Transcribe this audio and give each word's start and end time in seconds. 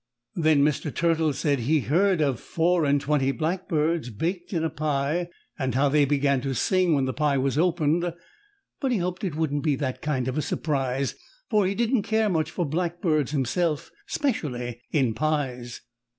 Then 0.35 0.63
Mr. 0.63 0.91
Turtle 0.91 1.31
said 1.31 1.59
he'd 1.59 1.81
heard 1.81 2.21
of 2.21 2.39
"four 2.39 2.85
and 2.85 2.99
twenty 2.99 3.31
blackbirds 3.31 4.09
baked 4.09 4.51
in 4.51 4.63
a 4.63 4.69
pie," 4.71 5.29
and 5.59 5.75
how 5.75 5.89
they 5.89 6.05
began 6.05 6.41
to 6.41 6.55
sing 6.55 6.95
when 6.95 7.05
the 7.05 7.13
pie 7.13 7.37
was 7.37 7.55
opened, 7.55 8.11
but 8.79 8.91
he 8.91 8.97
hoped 8.97 9.23
it 9.23 9.35
wouldn't 9.35 9.61
be 9.63 9.75
that 9.75 10.01
kind 10.01 10.27
of 10.27 10.39
a 10.39 10.41
surprise, 10.41 11.13
for 11.51 11.67
he 11.67 11.75
didn't 11.75 12.01
care 12.01 12.29
much 12.29 12.49
for 12.49 12.65
blackbirds 12.65 13.29
himself, 13.29 13.91
specially 14.07 14.81
in 14.89 15.13
pies. 15.13 15.81